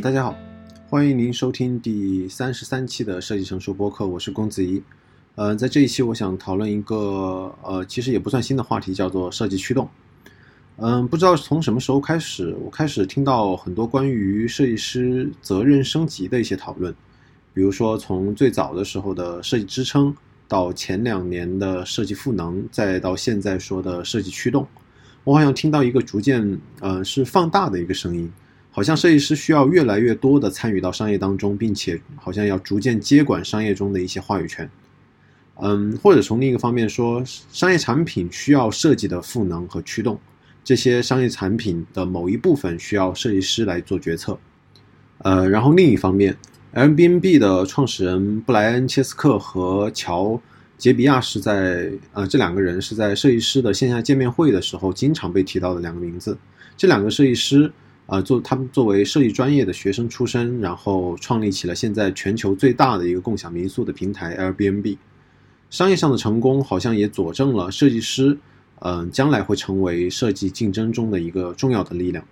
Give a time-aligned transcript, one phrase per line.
[0.00, 0.34] 大家好，
[0.88, 4.82] 欢迎您收听第三十三期的设计成熟播客，我是龚子怡。
[5.34, 9.86] 嗯，在这一期我想讨论一个呃，其实也不算新的话题，叫做设计驱动。
[10.78, 16.94] 嗯，不知道从什么时候开始，我开始听到很多关于设计师责任升级的一些讨论，
[17.52, 20.14] 比如说从最早的时候的设计支撑，
[20.48, 24.66] 到前两年的设计赋能，再到现在说的设计驱动，
[25.24, 28.32] 我好像听到一个逐渐呃是放大的一个声音。
[28.72, 34.70] 好像设计师需要越来越多的参与到商业当中，并且好像要逐渐接管商业中的一些话语权。
[35.56, 37.20] 嗯，或者从另一个方面说，
[37.50, 40.18] 商业产品需要设计的赋能和驱动，
[40.62, 44.38] 这些商业产品的某一部分需要设计师来做决策。
[45.18, 46.36] 呃，然后另一方面
[46.72, 50.26] ，Airbnb 的创始人布莱恩·切斯克和乔·
[50.78, 56.38] 杰比亚是在呃这两个人是在设计师的线下见面会的时候经常被提到的两个名字。
[56.76, 57.72] 这两个设计师。
[58.10, 64.98] 啊，做他们作为设计专业的学生出身，然后创立起了现在全球最大的一个共享民宿的平台 Airbnb。
[65.70, 68.36] 商业上的成功好像也佐证了设计师，
[68.80, 72.24] 嗯，将来会成为设计竞争中的一个重要的力量。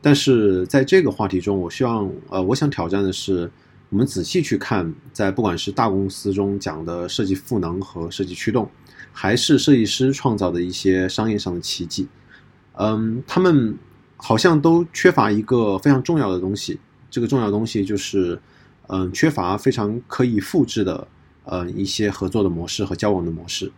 [0.00, 3.50] 但是在这个话题中，我希望，呃，我想挑战的是，
[3.90, 8.70] 我们仔细去看，在不管是大公司中讲的设计赋能和设计驱动，
[9.10, 12.06] 还是设计师创造的一些商业上的奇迹，
[12.74, 13.76] 嗯，他们。
[14.20, 18.38] 好像都缺乏一个非常重要的东西，这个重要东西就是，
[18.88, 21.06] 嗯，缺乏非常可以复制的，
[21.44, 23.70] 呃，一些合作的模式和交往的模式。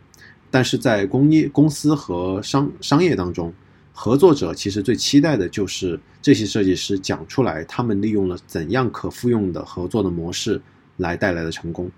[0.50, 3.52] 但是在工业公司和商商业当中，
[3.92, 10.58] 合作者其实最期待的就是这些设计师讲出来，他们利用了怎样可复用的合作的模式
[10.96, 11.90] 来带来的成功。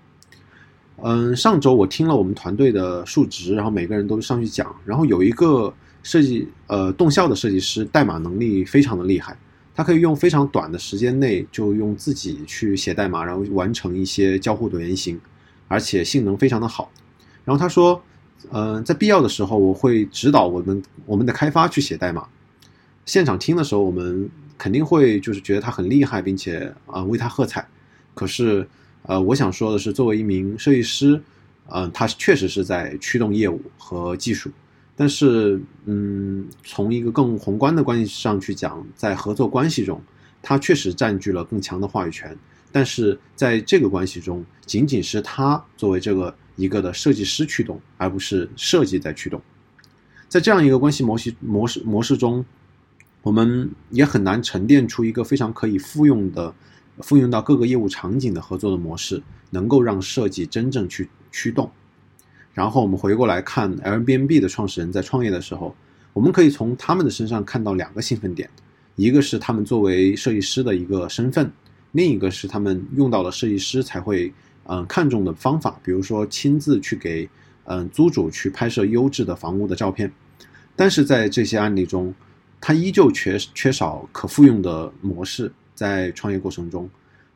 [1.01, 5.73] 嗯，上周我听了我们团队的数值，然后每个人都上去讲，然后有一个。
[6.03, 9.35] 设计呃动效的设计师代码能力非常的厉害，
[9.73, 15.19] 他可以用非常短的时间内就用自己去写代码，然后完成一些交互的原型，
[15.67, 16.91] 而且性能非常的好。
[17.45, 18.01] 然后他说，
[18.51, 22.27] 嗯，在必要的时候我会指导我们我们的开发去写代码。
[23.05, 27.67] 现场听的时候，我们肯定会就是觉得他很厉害，并且啊为他喝彩。
[28.13, 28.67] 可是
[29.03, 31.21] 呃，我想说的是，作为一名设计师，
[31.69, 34.51] 嗯，他确实是在驱动业务和技术。
[34.95, 39.99] 但是，嗯，从一个更宏观的关系上去讲，在合作关系中，
[40.41, 42.37] 他确实占据了更强的话语权。
[42.71, 49.41] 但是在这个关系中，仅仅是他作为这个一个的设计师驱动，而不是设计在驱动。
[50.27, 52.45] 在这样一个关系模式模式模式中，
[53.23, 56.53] 我们也很难沉淀出一个非常可以复用的、
[56.99, 61.71] 复用到各个业务场景的合作的模式，能够让设计真正去驱动。
[62.53, 65.75] 然后我们回过来看 Airbnb 的创始人在创业的时候，
[66.13, 68.47] 我们可以从他们的身上看到两个兴奋点，
[68.95, 71.51] 一个是他们作为设计师的一个身份，
[71.93, 74.31] 另一个是他们用到了设计师才会
[74.65, 77.27] 嗯看重的方法，比如说亲自去给
[77.65, 80.11] 嗯租主去拍摄优质的房屋的照片。
[80.75, 82.13] 但是在这些案例中，
[82.61, 86.87] 他依旧缺缺少可复用的模式，在创业过程中，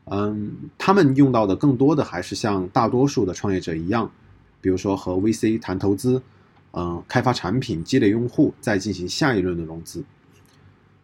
[0.05, 4.09] 嗯，他们用到的更多的还是像大多数的创业者一样。
[4.59, 6.21] 比如说和 VC 谈投资，
[6.71, 10.03] 嗯，开发产品、积累用户，再进行下一轮的融资，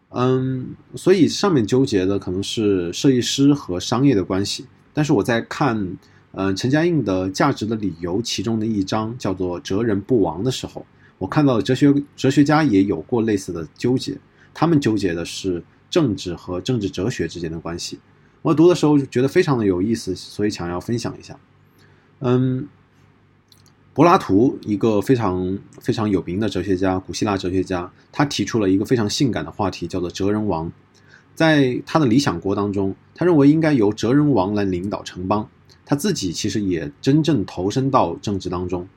[0.09, 4.65] 嗯，所以上面纠结的可能是设计师和商业的关系。
[4.93, 5.97] 但是我在看，
[6.33, 10.85] 嗯，陈嘉映的价值的理由其中的一章叫做“哲人不亡”的时候，
[11.17, 14.17] 我看到哲学哲学家也有过类似的纠结，
[14.53, 17.99] 他们纠结的是政治和政治哲学之间的关系。
[18.41, 21.39] 我读的时候就觉得非常的有意思，所以想要分享一下，
[22.19, 22.67] 嗯。
[23.93, 30.71] 柏拉图，一个非常非常有名的哲学家，古希腊哲学家，他提出了一个非常性感的话题，叫做“哲人王”。
[31.35, 35.47] 在他的理想国当中，他认为应该由哲人王来领导城邦。
[35.85, 38.87] 他自己其实也真正投身到政治当中。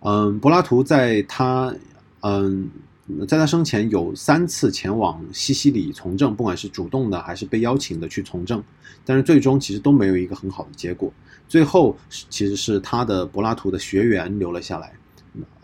[0.00, 1.74] 嗯，柏拉图在他
[2.20, 2.70] 嗯
[3.26, 8.62] 在他生前有三次前往西西里从政，不管是主动的还是被邀请的去从政，
[9.04, 11.12] 但是最终其实都没有一个很好的结果。
[11.48, 14.92] 最后其实是他的柏拉图的学员留了下来，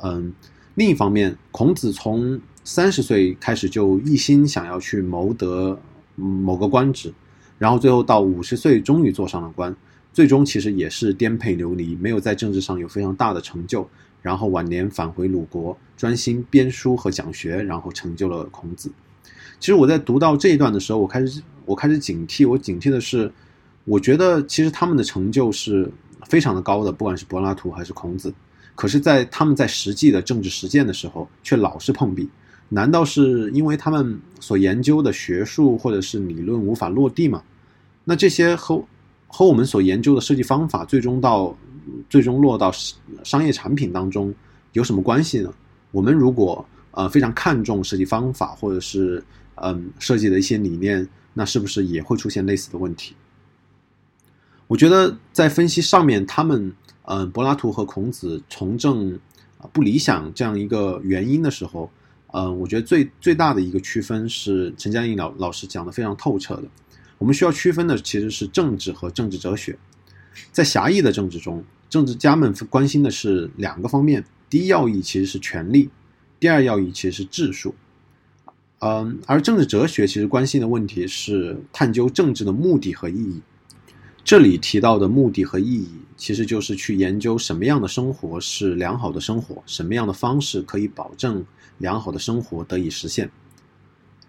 [0.02, 0.32] 嗯，
[0.74, 5.78] 另一方面，孔子从三十岁开始就一心想要去谋得
[6.16, 7.12] 某个官职，
[7.58, 9.74] 然后最后到五十岁终于做上了官，
[10.12, 13.88] 最终其实也是颠沛流离，没有在政治上有非常大的成就，
[14.22, 18.90] 然后晚年返回鲁国，专心编书和讲学，然后成就了孔子。
[19.58, 23.32] 其实我在读到这一段的时候，我开始我开始警惕，我警惕的是。
[23.88, 25.88] 我觉得其实他们的成就是
[26.24, 28.34] 非常的高的，不管是柏拉图还是孔子，
[28.74, 32.28] 可是，在他们在实际的政治实践的时候，却老是碰壁。
[32.68, 37.44] 难道是因为他们所研究的学术或者是理论无法落地吗？
[38.02, 38.84] 那这些和
[39.28, 41.56] 和我们所研究的设计方法最终到
[42.08, 42.72] 最终落到
[43.24, 44.34] 商业产品当中
[44.72, 45.52] 有什么关系呢？
[45.92, 49.22] 我们如果呃非常看重设计方法或者是
[49.56, 53.14] 嗯设计的一些理念，那是不是也会出现类似的问题？
[54.66, 56.72] 我觉得在分析上面，他们
[57.04, 59.18] 嗯柏拉图和孔子从政
[59.72, 61.90] 不理想这样一个原因的时候，
[62.32, 66.64] 嗯，我觉得最最大的一个区分是陈嘉映老老师讲的非常透彻的。
[67.18, 69.78] 我们需要区分的其实是政治和政治哲学。
[70.52, 75.88] 在狭义的政治中，政治家们关心的是两个方面：第一要义其实是权力，
[76.40, 77.74] 第二要义其实是治术。
[78.80, 83.40] 嗯，而政治哲学其实关心的问题是探究政治的目的和意义。
[84.22, 91.44] 这里提到的目的和意义，其实就是去研究什么样的生活是良好的生活，什么样的方式可以保证
[91.78, 93.30] 良好的生活得以实现。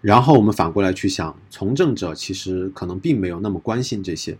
[0.00, 4.38] 然后我们反过来去想，从政者其实可能并没有那么关心这些。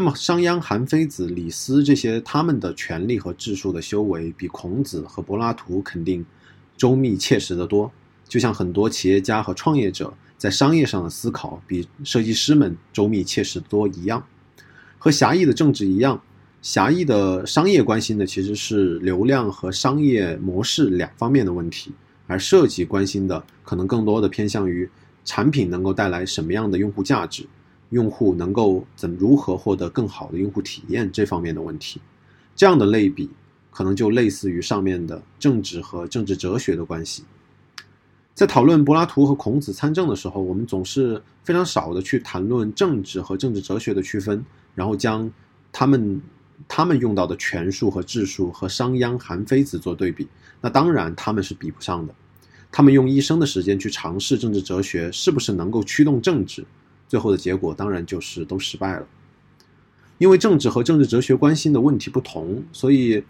[0.00, 6.24] 那么商鞅、韩非子、李斯这些他们的权力和治术的修为，比孔子和柏拉图肯定
[6.74, 7.92] 周密切实得多。
[8.26, 14.24] 就像很多企业家和创业者在商业上的思考，比设计师们周密切实多一样。
[14.96, 16.22] 和狭义的政治一样，
[16.62, 21.92] 狭义的商业关心的其实是流量和商业模式两方面的问题，
[22.26, 24.88] 而设计关心的可能更多的偏向于
[25.26, 27.44] 产品能够带来什么样的用户价值，
[27.90, 32.00] 用户能够怎如何获得更好的用户体验这方面的问题。
[32.56, 33.30] 这样的类比
[33.70, 37.22] 可能就类似于上面的政治和政治哲学的关系。
[38.34, 44.44] 在讨论柏拉图和孔子参政的时候，我们总是非常少的去谈论政治和政治哲学的区分。
[44.72, 45.30] 然后将
[45.72, 46.22] 他们
[46.68, 50.26] 他们用到的权术和治术和商鞅、韩非子做对比，
[50.60, 52.14] 那当然他们是比不上的。
[52.70, 56.64] 他们用一生的时间去尝试政治哲学，是不是能够驱动政治？
[57.10, 59.06] 最后的结果当然就是都失败了。
[60.18, 63.24] 因为政治和政治哲学关心的问题不同，所以，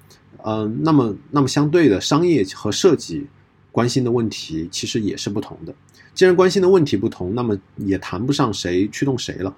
[0.44, 3.26] 嗯，那么那么相对的商业和设计
[3.72, 5.74] 关心的问题其实也是不同的。
[6.14, 9.56] 既然关心的问题不同，那么也谈不上谁驱动谁了。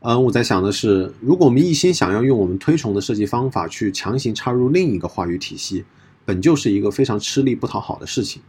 [0.00, 5.84] 嗯，我在想的是，如果我们一心想要用我们推崇的设计方法去强行插入另一个话语体系，
[6.24, 8.40] 本就是一个非常吃力不讨好的事情。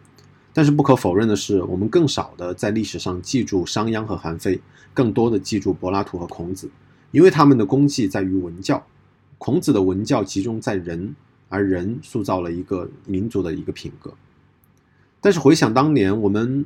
[0.55, 4.57] 但是不可否认的是，我们更少的在历史上记住商鞅和韩非，
[4.93, 6.69] 更多的记住柏拉图和孔子，
[7.11, 8.81] 因为他们的功绩在于文教。
[9.37, 11.13] 孔子的文教集中在人，
[11.49, 14.13] 而人塑造了一个民族的一个品格。
[15.19, 16.65] 但是回想当年，我们。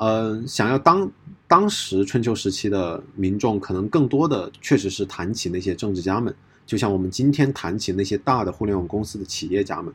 [0.00, 1.10] 呃，想要当
[1.48, 6.32] 当时春秋时期的民众，可能更多的确实是谈起那些政治家们，
[6.64, 9.92] 就像我们今天谈起那些大的互联网公司的企业家们。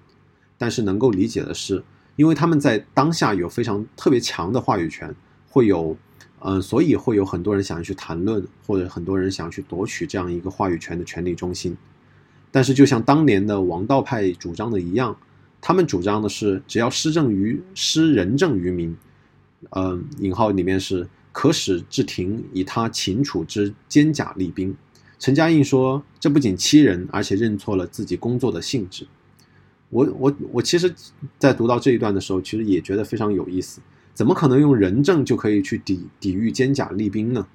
[0.58, 1.82] 但是能够理解的是，
[2.16, 5.14] 因为他们在当下有非常特别强的话语权，
[5.50, 5.98] 会有，
[6.40, 11.76] 嗯，所以会有很多人想要去谈论，或者很多人想要去夺取这样一个话语权的权力中心。
[12.52, 15.18] 但是就像当年的王道派主张的一样，
[15.60, 18.96] 他们主张的是，只要施政于施仁政于民。
[19.72, 24.76] 嗯，引号里面是可使至廷以他秦楚之坚甲利兵。
[25.18, 29.08] 陈嘉映说，这不仅欺人，而且认错了自己工作的性质。
[29.94, 30.92] 我我我，其实，
[31.38, 33.80] 在读到这一段的时候，其实也觉得非常有意思。
[34.16, 37.46] 怎么可能用仁政就可以去抵抵御坚甲利兵呢？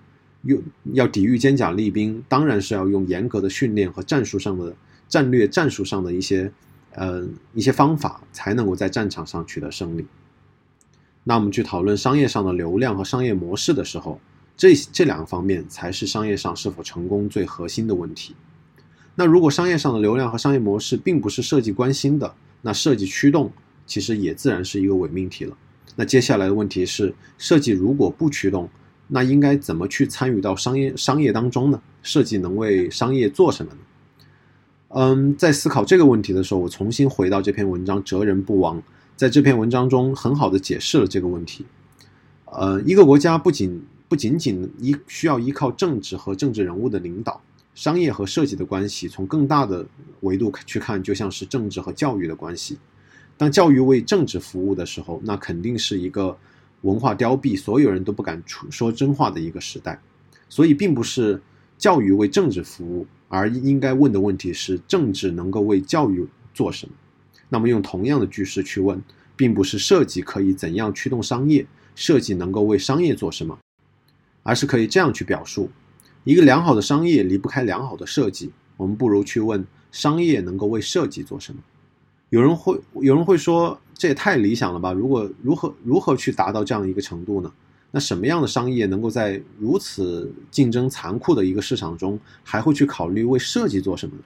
[0.43, 4.75] 用要抵御坚甲利兵，当然是要用严格的训练和战术上的
[5.09, 6.53] 战略战术上的一些
[6.95, 10.07] 呃一些方法，才能够在战场上取得胜利。
[11.25, 14.21] 那我们去讨论商业上的流量和商业模式的时候，
[14.57, 18.37] 这这两个方面才是商业上是否成功最核心的问题。
[19.21, 22.33] 那如果商业上的流量和商业模式并不是设计关心的，
[22.63, 23.51] 那设计驱动
[23.85, 25.57] 其实也自然是一个伪命题了。
[25.97, 28.71] 那接下来的问题是，设计如果不驱动，
[29.09, 31.83] 那应该怎么去参与到商业商业当中呢？
[32.01, 33.79] 设计能为商业做什么呢？
[34.91, 38.79] 嗯，在思考这个问题的时候，我重新回到这篇文章《哲人不亡》。
[39.17, 41.67] 在这篇文章中，很好的解释了这个问题。
[42.45, 47.43] 呃，一个国家不仅不仅仅依需要依靠政治和政治人物的领导，
[47.79, 49.87] 商业和设计的关系，从更大的
[50.23, 52.77] 维度去看，就像是政治和教育的关系。
[53.37, 56.37] 当教育为政治服务的时候，那肯定是一个
[56.81, 59.97] 文化凋敝、所有人都不敢说真话的一个时代。
[60.49, 61.41] 所以，并不是
[61.79, 66.93] 教育为政治服务，而应该问的问题是：政治能够为教育做什么？
[67.49, 69.01] 那么用同样的句式去问，
[69.37, 73.57] 并不是设计可以怎样驱动商业，设计能够为商业做什么，
[74.43, 75.71] 而是可以这样去表述：
[76.29, 78.53] 一个良好的商业离不开良好的设计。
[78.77, 81.59] 我们不如去问商业能够为设计做什么。
[82.29, 84.93] 有人会有人会说，这也太理想了吧？
[84.93, 87.51] 如果如何如何去达到这样一个程度呢？
[87.91, 94.23] 那什么样的商业能够在如此竞争残酷的一个市场中，还会去考虑为设计做什么呢？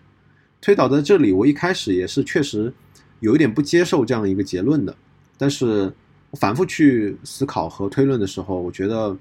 [0.61, 2.75] 推导在这里，我一开始也是确实
[3.21, 4.93] 有一点不接受这样一个结论的。
[5.39, 5.93] 但是
[6.33, 9.17] 反复去思考和推论的时候，我觉得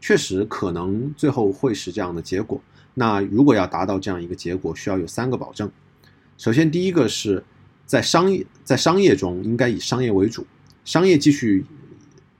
[0.00, 2.60] 确实可能最后会是这样的结果。
[2.94, 5.70] 那如果要达到这样一个结果，需要有三个保证。
[6.36, 7.42] 首先，第一个是
[7.86, 10.46] 在商业在商业中应该以商业为主，
[10.84, 11.64] 商业继续。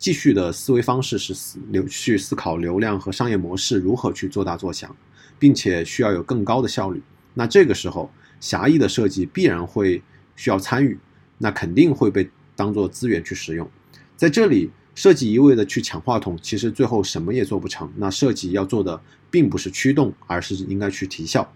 [0.00, 4.95] 继续的思维方式是思流去思考流量和商业模式如何去做大做强，
[5.41, 7.03] 并且需要有更高的效率。
[7.35, 10.00] 那这个时候，狭义的设计必然会
[10.37, 10.97] 需要参与，
[11.37, 13.69] 那肯定会被当做资源去使用。
[14.17, 17.88] 在这里，设计一味的去抢话筒，其实最后什么也做不成。
[17.95, 19.00] 那设计要做的
[19.31, 21.52] 并不是驱动，而是应该去提效。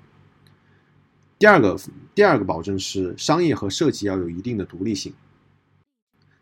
[1.40, 1.76] 第二个，
[2.14, 5.12] 第二个保证是商业和设计要有一定的独立性。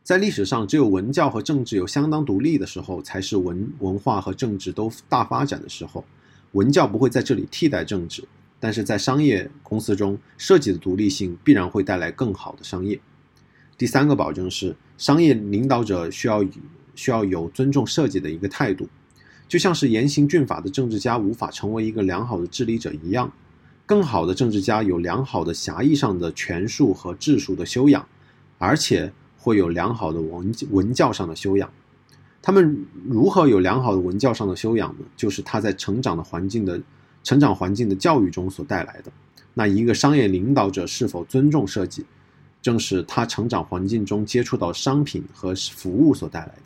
[0.02, 6.04] 在历史上，只有文教和政治有相当独立的时候，才是文文化和政治都大发展的时候。
[6.52, 8.22] 文教不会在这里替代政治，
[8.58, 13.00] 但是在商业公司中，设计的独立性必然会带来更好的商业。
[13.78, 16.44] 第三个保证是，商业领导者需要
[16.94, 18.88] 需要有尊重设计的一个态度，
[19.48, 23.32] 就像是严刑峻法的政治家无法成为一个良好的治理者一样，
[23.86, 28.06] 更好的政治家有良好的狭义上的权术和治术的修养，
[28.58, 29.12] 而且。
[29.42, 31.72] 会有良好的文文教上的修养，
[32.42, 35.06] 他们如何有良好的文教上的修养呢？
[35.16, 36.78] 就是他在成长的环境的
[37.24, 39.10] 成长环境的教育中所带来的。
[39.54, 42.04] 那一个商业领导者是否尊重设计，
[42.60, 46.62] 正是他成长环境中接触到商品和服务所带来的。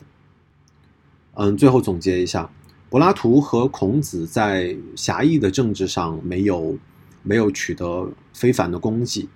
[1.35, 2.49] 嗯，最后总结一下，
[2.89, 6.77] 柏拉图和孔子在狭义的政治上没有
[7.23, 9.29] 没有取得非凡的功绩，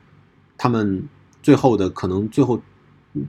[0.58, 1.08] 他们
[1.42, 2.62] 最后的可能最后。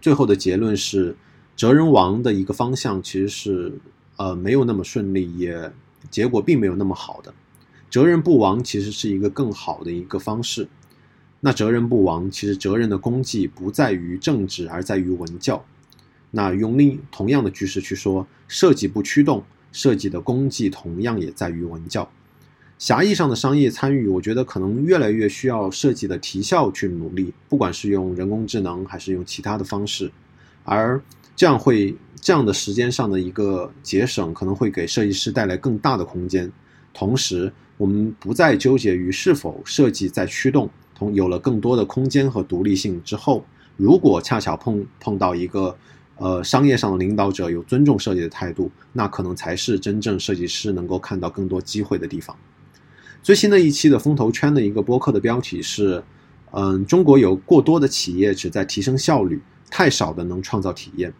[0.02, 1.16] 最后的结论是，
[1.56, 3.72] 哲人王的一个方向其实是，
[4.16, 5.72] 呃，没有那么顺利，也
[6.10, 7.32] 结果并没有那么好的。
[7.88, 10.68] 哲人不亡其实是一个更好的一个方式。
[11.40, 15.64] 那哲人不亡，其实哲人的功绩不在于政治，而在于文教。
[16.30, 22.08] 那用另同样的句式去说，设计不驱动，设计的功绩同样也在于文教。
[22.78, 30.10] 狭义上的商业参与，我觉得可能越来越需要设计的提效去努力，不管是用人工智能还是用其他的方式，
[30.64, 30.98] 而
[31.36, 36.50] 这样会这样的时间上的一个节省，可能会给设计师带来更大的空间。
[36.94, 43.44] 同时，我们不再纠结于是否设计在驱动，同有了更多的空间和独立性之后，
[43.76, 45.76] 如果恰巧碰碰到一个
[46.20, 52.36] 呃商业上的领导者有尊重设计的态度，那可能才是真正设计师能够看到更多机会的地方。
[53.22, 56.04] 最新的一期的风投圈的一个播客的标题是：
[56.52, 61.12] 嗯，中国有过多的企业只在提升效率，太少的能创造体验。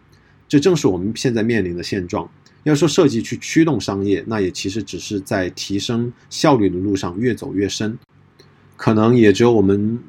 [0.47, 2.29] 这正是我们现在面临的现状。
[2.63, 7.97] 要说设计去驱动商业，那也其实只是在提升效率的路上越走越深。
[8.77, 9.99] 可能也只有我们，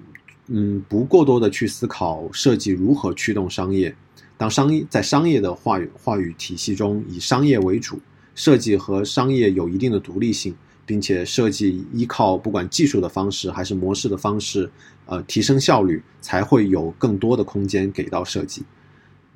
[0.49, 3.95] 嗯，不过多的去思考设计如何驱动商业。
[4.43, 8.01] 当商业在商业的话语话语体系中以商业为主，
[8.35, 10.53] 设计和商业有一定的独立性。
[10.85, 14.69] 并且设计依靠不管技术的方式还是模式的方式，
[15.07, 18.65] 呃，提升效率，才会有更多的空间给到设计，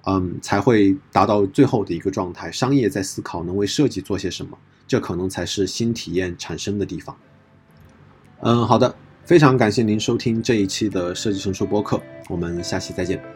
[0.06, 2.50] 嗯，才会达到最后的一个状态。
[2.50, 4.58] 商业在思考能为设计做些什么，
[4.88, 7.16] 这可能才是新体验产生的地方。
[8.40, 8.92] 嗯，好的，
[9.24, 13.35] 非常感谢您收听这一期的设计成熟播客，我们下期再见。